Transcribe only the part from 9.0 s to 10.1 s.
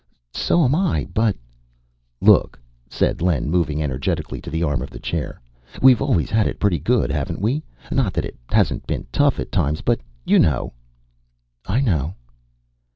tough at times, but